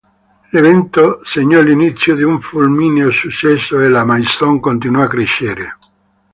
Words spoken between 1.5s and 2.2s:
l'inizio